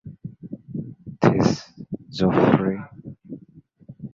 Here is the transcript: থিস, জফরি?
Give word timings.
থিস, 1.21 1.49
জফরি? 2.17 2.77